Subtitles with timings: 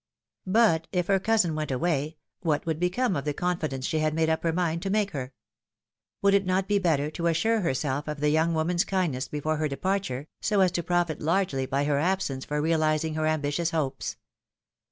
[0.47, 4.15] But if her cousin went away, what would become of the con fidence she had
[4.15, 5.31] made up her mind to make her?
[6.23, 9.67] Would it not be better to assure herself of the young woman's kindness before her
[9.67, 14.15] departure, so as to profit largely by her absence for realizing her ambitious hopes?